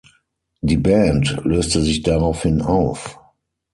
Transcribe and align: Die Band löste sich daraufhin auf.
Die 0.61 0.77
Band 0.77 1.37
löste 1.43 1.79
sich 1.83 2.01
daraufhin 2.01 2.63
auf. 2.63 3.19